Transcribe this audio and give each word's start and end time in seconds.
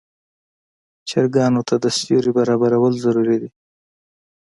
چرګانو 1.09 1.61
ته 1.67 1.75
د 1.83 1.85
سیوري 1.97 2.31
برابرول 2.37 2.93
ضروري 3.05 3.37
دي. 3.41 3.49